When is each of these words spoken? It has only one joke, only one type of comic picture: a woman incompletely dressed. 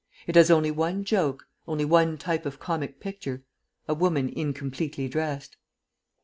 It 0.25 0.33
has 0.33 0.49
only 0.49 0.71
one 0.71 1.03
joke, 1.03 1.45
only 1.67 1.85
one 1.85 2.17
type 2.17 2.47
of 2.47 2.59
comic 2.59 2.99
picture: 2.99 3.43
a 3.87 3.93
woman 3.93 4.29
incompletely 4.29 5.07
dressed. 5.07 5.57